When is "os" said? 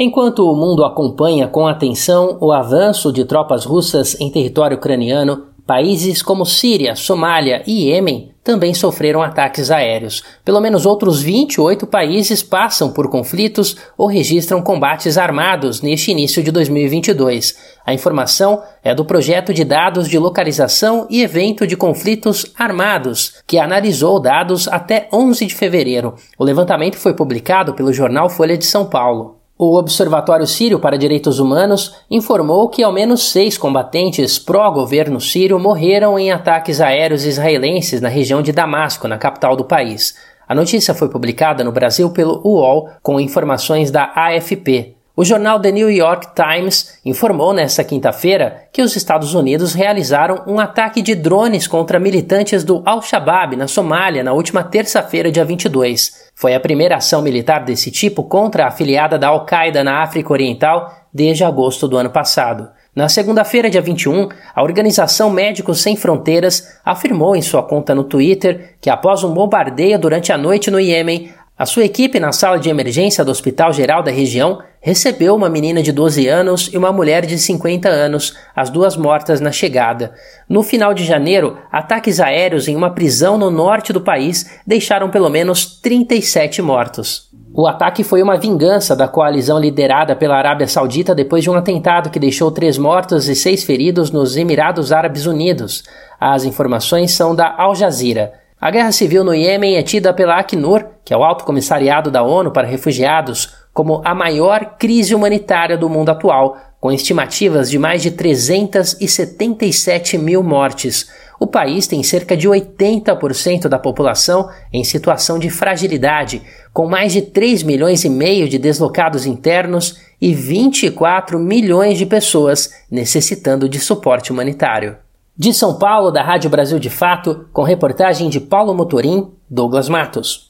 48.80-48.94